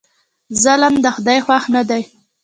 [0.63, 2.01] ظلم د خدای خوښ نه دی.